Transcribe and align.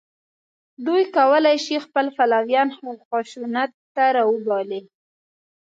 دوی 0.85 1.03
کولای 1.17 1.57
شي 1.65 1.75
خپل 1.85 2.05
پلویان 2.17 2.69
خشونت 3.07 3.71
ته 3.95 4.03
راوبولي 4.15 4.81